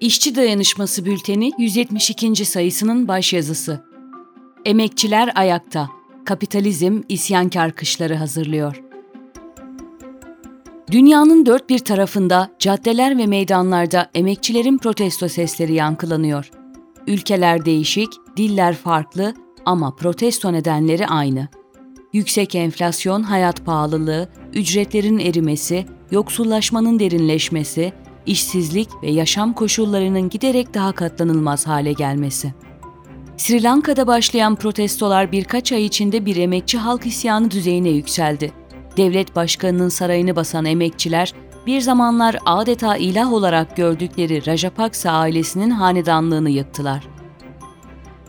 [0.00, 2.44] İşçi Dayanışması Bülteni 172.
[2.44, 3.84] sayısının başyazısı.
[4.64, 5.90] Emekçiler ayakta.
[6.24, 8.82] Kapitalizm isyankar kışları hazırlıyor.
[10.90, 16.50] Dünyanın dört bir tarafında caddeler ve meydanlarda emekçilerin protesto sesleri yankılanıyor.
[17.06, 19.34] Ülkeler değişik, diller farklı
[19.64, 21.48] ama protesto nedenleri aynı.
[22.12, 27.92] Yüksek enflasyon, hayat pahalılığı, ücretlerin erimesi, yoksullaşmanın derinleşmesi,
[28.26, 32.54] işsizlik ve yaşam koşullarının giderek daha katlanılmaz hale gelmesi.
[33.36, 38.52] Sri Lanka'da başlayan protestolar birkaç ay içinde bir emekçi halk isyanı düzeyine yükseldi.
[38.96, 41.32] Devlet başkanının sarayını basan emekçiler,
[41.66, 47.08] bir zamanlar adeta ilah olarak gördükleri Rajapaksa ailesinin hanedanlığını yıktılar.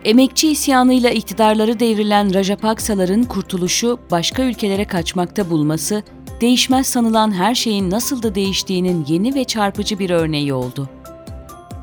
[0.05, 6.03] Emekçi isyanıyla iktidarları devrilen Rajapaksaların kurtuluşu başka ülkelere kaçmakta bulması
[6.41, 10.89] değişmez sanılan her şeyin nasıl da değiştiğinin yeni ve çarpıcı bir örneği oldu.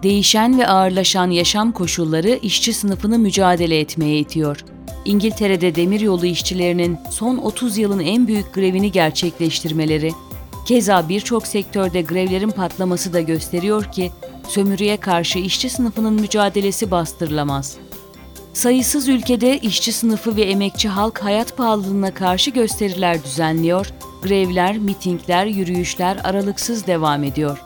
[0.02, 4.64] Değişen ve ağırlaşan yaşam koşulları işçi sınıfını mücadele etmeye itiyor.
[5.04, 10.12] İngiltere'de demiryolu işçilerinin son 30 yılın en büyük grevini gerçekleştirmeleri,
[10.66, 14.12] keza birçok sektörde grevlerin patlaması da gösteriyor ki
[14.48, 17.76] sömürüye karşı işçi sınıfının mücadelesi bastırılamaz.
[18.52, 26.18] Sayısız ülkede işçi sınıfı ve emekçi halk hayat pahalılığına karşı gösteriler düzenliyor, grevler, mitingler, yürüyüşler
[26.24, 27.62] aralıksız devam ediyor.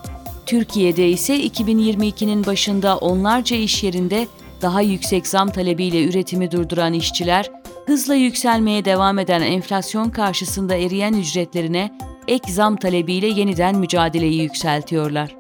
[0.47, 4.27] Türkiye'de ise 2022'nin başında onlarca iş yerinde
[4.63, 7.51] daha yüksek zam talebiyle üretimi durduran işçiler,
[7.87, 11.99] hızla yükselmeye devam eden enflasyon karşısında eriyen ücretlerine
[12.29, 15.37] ek zam talebiyle yeniden mücadeleyi yükseltiyorlar.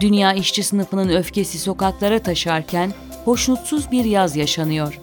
[0.00, 2.92] Dünya işçi sınıfının öfkesi sokaklara taşarken
[3.24, 5.00] hoşnutsuz bir yaz yaşanıyor.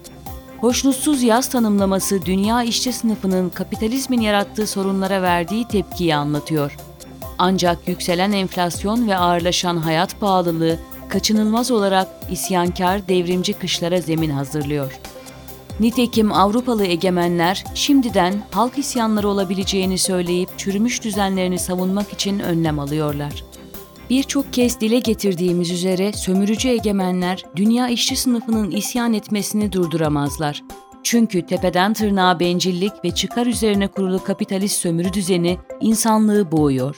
[0.61, 6.77] Hoşnutsuz yaz tanımlaması dünya işçi sınıfının kapitalizmin yarattığı sorunlara verdiği tepkiyi anlatıyor.
[7.37, 14.99] Ancak yükselen enflasyon ve ağırlaşan hayat pahalılığı kaçınılmaz olarak isyankar devrimci kışlara zemin hazırlıyor.
[15.79, 23.43] Nitekim Avrupalı egemenler şimdiden halk isyanları olabileceğini söyleyip çürümüş düzenlerini savunmak için önlem alıyorlar.
[24.11, 30.63] Birçok kez dile getirdiğimiz üzere sömürücü egemenler dünya işçi sınıfının isyan etmesini durduramazlar.
[31.03, 36.97] Çünkü tepeden tırnağa bencillik ve çıkar üzerine kurulu kapitalist sömürü düzeni insanlığı boğuyor.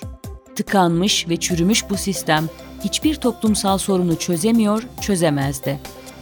[0.55, 2.49] Tıkanmış ve çürümüş bu sistem
[2.83, 5.79] hiçbir toplumsal sorunu çözemiyor, çözemez de.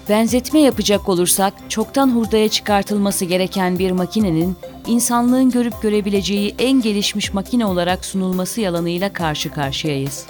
[0.10, 4.56] Benzetme yapacak olursak, çoktan hurdaya çıkartılması gereken bir makinenin
[4.88, 10.26] insanlığın görüp görebileceği en gelişmiş makine olarak sunulması yalanıyla karşı karşıyayız.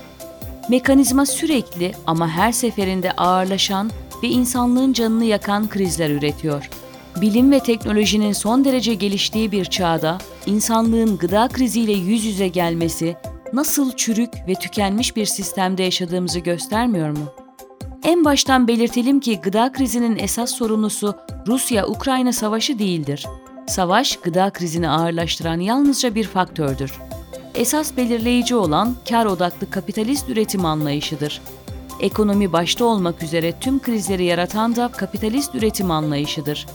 [0.70, 3.92] Mekanizma sürekli ama her seferinde ağırlaşan
[4.24, 6.70] ve insanlığın canını yakan krizler üretiyor.
[7.22, 13.16] Bilim ve teknolojinin son derece geliştiği bir çağda insanlığın gıda kriziyle yüz yüze gelmesi
[13.54, 17.26] nasıl çürük ve tükenmiş bir sistemde yaşadığımızı göstermiyor mu?
[18.04, 21.16] En baştan belirtelim ki gıda krizinin esas sorumlusu
[21.48, 23.28] Rusya-Ukrayna savaşı değildir.
[23.68, 26.94] Savaş, gıda krizini ağırlaştıran yalnızca bir faktördür
[27.56, 31.42] esas belirleyici olan kar odaklı kapitalist üretim anlayışıdır.
[32.00, 36.68] Ekonomi başta olmak üzere tüm krizleri yaratan da kapitalist üretim anlayışıdır.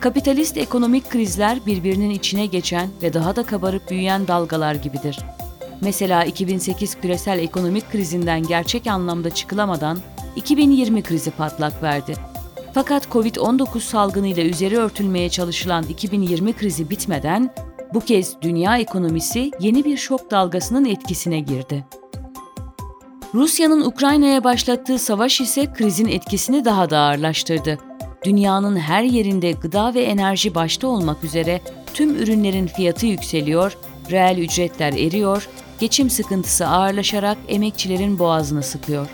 [0.00, 5.18] Kapitalist ekonomik krizler birbirinin içine geçen ve daha da kabarıp büyüyen dalgalar gibidir.
[5.80, 9.98] Mesela 2008 küresel ekonomik krizinden gerçek anlamda çıkılamadan
[10.36, 12.14] 2020 krizi patlak verdi.
[12.74, 17.50] Fakat Covid-19 salgınıyla üzeri örtülmeye çalışılan 2020 krizi bitmeden
[17.94, 21.84] bu kez dünya ekonomisi yeni bir şok dalgasının etkisine girdi.
[23.34, 27.78] Rusya'nın Ukrayna'ya başlattığı savaş ise krizin etkisini daha da ağırlaştırdı.
[28.24, 31.60] Dünyanın her yerinde gıda ve enerji başta olmak üzere
[31.94, 33.76] tüm ürünlerin fiyatı yükseliyor,
[34.10, 35.48] reel ücretler eriyor,
[35.80, 39.08] geçim sıkıntısı ağırlaşarak emekçilerin boğazını sıkıyor.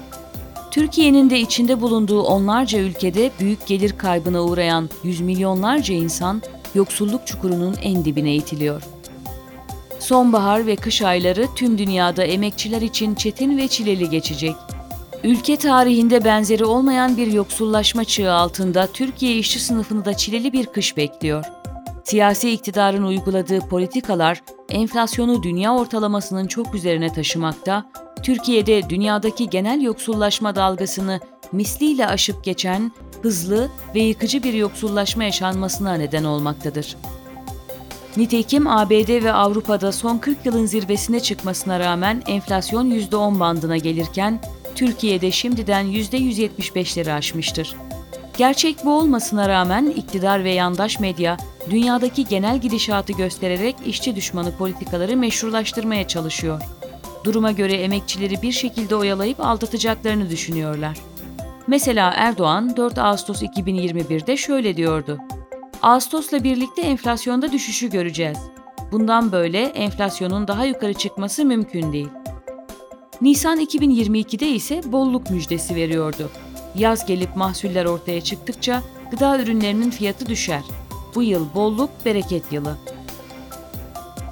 [0.70, 6.42] Türkiye'nin de içinde bulunduğu onlarca ülkede büyük gelir kaybına uğrayan yüz milyonlarca insan
[6.74, 8.82] yoksulluk çukurunun en dibine itiliyor.
[9.98, 14.54] Sonbahar ve kış ayları tüm dünyada emekçiler için çetin ve çileli geçecek.
[15.24, 20.96] Ülke tarihinde benzeri olmayan bir yoksullaşma çığı altında Türkiye işçi sınıfını da çileli bir kış
[20.96, 21.44] bekliyor.
[22.04, 27.90] Siyasi iktidarın uyguladığı politikalar enflasyonu dünya ortalamasının çok üzerine taşımakta,
[28.22, 31.20] Türkiye'de dünyadaki genel yoksullaşma dalgasını
[31.52, 32.92] misliyle aşıp geçen
[33.22, 36.96] hızlı ve yıkıcı bir yoksullaşma yaşanmasına neden olmaktadır.
[38.16, 44.40] Nitekim ABD ve Avrupa'da son 40 yılın zirvesine çıkmasına rağmen enflasyon %10 bandına gelirken
[44.74, 47.76] Türkiye'de şimdiden %175'leri aşmıştır.
[48.38, 51.36] Gerçek bu olmasına rağmen iktidar ve yandaş medya
[51.70, 56.62] dünyadaki genel gidişatı göstererek işçi düşmanı politikaları meşrulaştırmaya çalışıyor.
[57.24, 60.96] Duruma göre emekçileri bir şekilde oyalayıp aldatacaklarını düşünüyorlar.
[61.70, 65.18] Mesela Erdoğan 4 Ağustos 2021'de şöyle diyordu.
[65.82, 68.38] Ağustos'la birlikte enflasyonda düşüşü göreceğiz.
[68.92, 72.08] Bundan böyle enflasyonun daha yukarı çıkması mümkün değil.
[73.20, 76.30] Nisan 2022'de ise bolluk müjdesi veriyordu.
[76.74, 80.62] Yaz gelip mahsuller ortaya çıktıkça gıda ürünlerinin fiyatı düşer.
[81.14, 82.76] Bu yıl bolluk bereket yılı.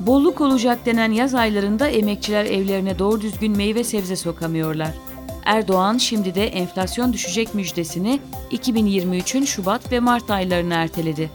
[0.00, 5.07] Bolluk olacak denen yaz aylarında emekçiler evlerine doğru düzgün meyve sebze sokamıyorlar.
[5.48, 8.20] Erdoğan şimdi de enflasyon düşecek müjdesini
[8.52, 11.30] 2023'ün Şubat ve Mart aylarına erteledi.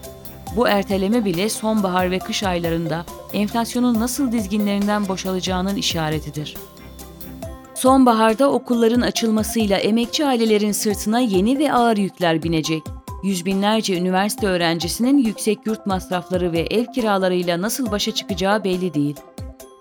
[0.56, 6.56] Bu erteleme bile sonbahar ve kış aylarında enflasyonun nasıl dizginlerinden boşalacağının işaretidir.
[7.74, 12.82] Sonbaharda okulların açılmasıyla emekçi ailelerin sırtına yeni ve ağır yükler binecek.
[13.22, 19.16] Yüz binlerce üniversite öğrencisinin yüksek yurt masrafları ve ev kiralarıyla nasıl başa çıkacağı belli değil.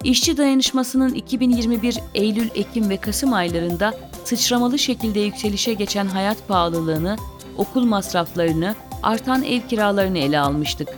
[0.04, 7.18] İşçi dayanışmasının 2021 Eylül, Ekim ve Kasım aylarında sıçramalı şekilde yükselişe geçen hayat pahalılığını,
[7.58, 10.90] okul masraflarını, artan ev kiralarını ele almıştık.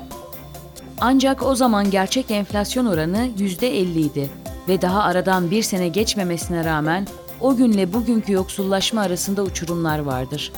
[1.02, 4.30] Ancak o zaman gerçek enflasyon oranı %50 idi
[4.68, 7.08] ve daha aradan bir sene geçmemesine rağmen
[7.42, 10.52] o günle bugünkü yoksullaşma arasında uçurumlar vardır.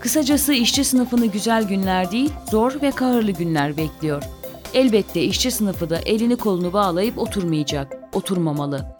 [0.00, 4.22] Kısacası işçi sınıfını güzel günler değil, zor ve kahırlı günler bekliyor.
[4.74, 8.93] Elbette işçi sınıfı da elini kolunu bağlayıp oturmayacak, oturmamalı.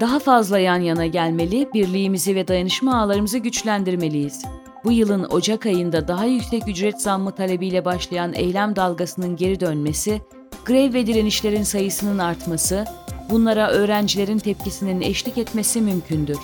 [0.00, 4.42] Daha fazla yan yana gelmeli, birliğimizi ve dayanışma ağlarımızı güçlendirmeliyiz.
[4.84, 10.22] Bu yılın Ocak ayında daha yüksek ücret zammı talebiyle başlayan eylem dalgasının geri dönmesi,
[10.64, 12.84] grev ve direnişlerin sayısının artması,
[13.30, 16.38] bunlara öğrencilerin tepkisinin eşlik etmesi mümkündür.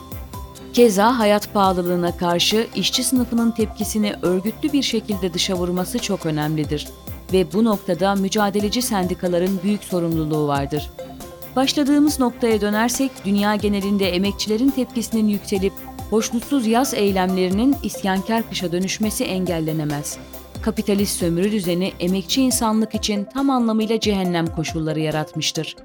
[0.72, 6.88] Keza hayat pahalılığına karşı işçi sınıfının tepkisini örgütlü bir şekilde dışa vurması çok önemlidir
[7.32, 10.90] ve bu noktada mücadeleci sendikaların büyük sorumluluğu vardır.
[11.56, 15.72] Başladığımız noktaya dönersek dünya genelinde emekçilerin tepkisinin yükselip
[16.10, 20.18] hoşnutsuz yaz eylemlerinin isyankar kışa dönüşmesi engellenemez.
[20.62, 25.76] Kapitalist sömürü düzeni emekçi insanlık için tam anlamıyla cehennem koşulları yaratmıştır.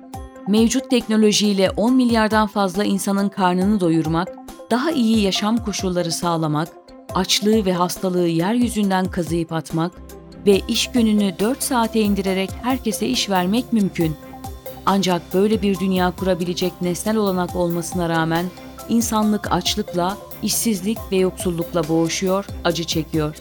[0.47, 4.27] Mevcut teknolojiyle 10 milyardan fazla insanın karnını doyurmak,
[4.71, 6.67] daha iyi yaşam koşulları sağlamak,
[7.13, 9.91] açlığı ve hastalığı yeryüzünden kazıyıp atmak
[10.45, 14.15] ve iş gününü 4 saate indirerek herkese iş vermek mümkün.
[14.89, 18.45] Ancak böyle bir dünya kurabilecek nesnel olanak olmasına rağmen
[18.89, 23.35] insanlık açlıkla, işsizlik ve yoksullukla boğuşuyor, acı çekiyor.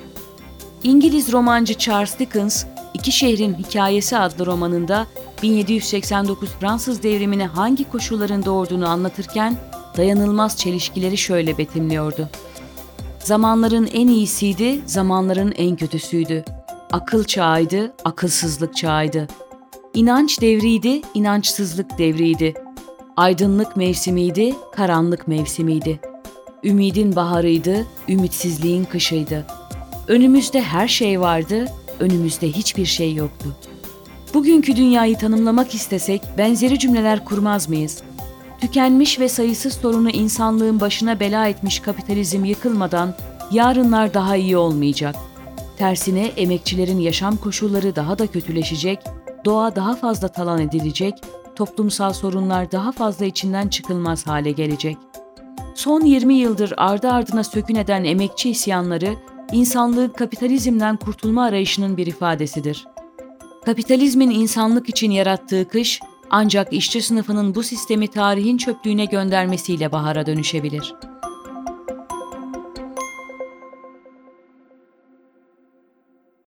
[0.84, 2.64] İngiliz romancı Charles Dickens,
[2.94, 5.06] İki Şehrin Hikayesi adlı romanında
[5.43, 9.56] 1789 Fransız devrimini hangi koşulların doğurduğunu anlatırken
[9.96, 12.28] dayanılmaz çelişkileri şöyle betimliyordu.
[13.19, 16.44] Zamanların en iyisiydi, zamanların en kötüsüydü.
[16.92, 19.28] Akıl çağıydı, akılsızlık çağıydı.
[19.96, 22.54] İnanç devriydi, inançsızlık devriydi.
[23.16, 26.00] Aydınlık mevsimiydi, karanlık mevsimiydi.
[26.64, 29.46] Ümidin baharıydı, ümitsizliğin kışıydı.
[30.08, 31.66] Önümüzde her şey vardı,
[32.00, 33.56] önümüzde hiçbir şey yoktu.
[34.34, 38.02] Bugünkü dünyayı tanımlamak istesek benzeri cümleler kurmaz mıyız?
[38.60, 43.14] Tükenmiş ve sayısız sorunu insanlığın başına bela etmiş kapitalizm yıkılmadan
[43.52, 45.16] yarınlar daha iyi olmayacak.
[45.78, 48.99] Tersine emekçilerin yaşam koşulları daha da kötüleşecek,
[49.46, 51.14] doğa daha fazla talan edilecek,
[51.56, 54.96] toplumsal sorunlar daha fazla içinden çıkılmaz hale gelecek.
[55.75, 59.14] Son 20 yıldır ardı ardına sökün eden emekçi isyanları,
[59.52, 62.87] insanlığın kapitalizmden kurtulma arayışının bir ifadesidir.
[63.64, 71.15] Kapitalizmin insanlık için yarattığı kış, ancak işçi sınıfının bu sistemi tarihin çöplüğüne göndermesiyle bahara dönüşebilir.''